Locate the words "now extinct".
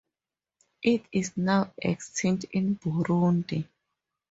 1.37-2.45